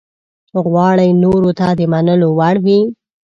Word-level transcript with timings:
غواړي 0.65 1.09
نورو 1.23 1.51
ته 1.59 1.67
د 1.79 1.81
منلو 1.91 2.29
وړ 2.37 2.55
وي. 2.65 2.79